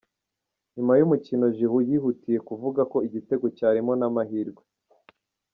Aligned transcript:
Nyuma 0.75 0.93
y'umukino 0.99 1.45
Giroud 1.57 1.87
yihutiye 1.91 2.37
kuvuga 2.47 2.81
ko 2.91 2.97
igitego 3.07 3.45
cyarimo 3.57 3.93
n'amahirwe. 3.99 4.63